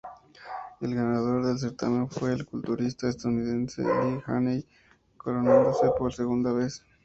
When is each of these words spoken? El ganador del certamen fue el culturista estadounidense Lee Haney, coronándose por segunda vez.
El 0.79 0.95
ganador 0.95 1.45
del 1.45 1.59
certamen 1.59 2.09
fue 2.09 2.33
el 2.33 2.47
culturista 2.47 3.07
estadounidense 3.07 3.83
Lee 3.83 4.19
Haney, 4.25 4.67
coronándose 5.15 5.91
por 5.95 6.11
segunda 6.11 6.51
vez. 6.51 6.83